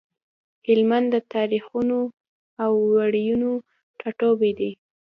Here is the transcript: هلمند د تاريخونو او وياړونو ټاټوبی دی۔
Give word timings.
هلمند 0.67 1.07
د 1.13 1.15
تاريخونو 1.33 1.99
او 2.63 2.71
وياړونو 2.89 3.51
ټاټوبی 3.99 4.51
دی۔ 4.59 4.71